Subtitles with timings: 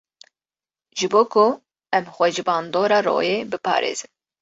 [1.01, 1.45] Ji bo ku
[1.99, 4.11] em xwe ji bandora royê biparêzin.